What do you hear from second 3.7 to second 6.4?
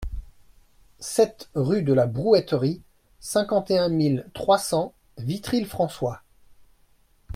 un mille trois cents Vitry-le-François